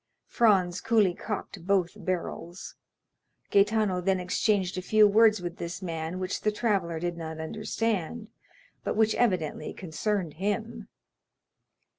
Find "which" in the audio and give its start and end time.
6.17-6.41, 8.95-9.13